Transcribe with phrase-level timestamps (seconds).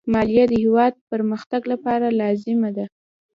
[0.13, 2.85] مالیه د هېواد پرمختګ لپاره لازمي ده.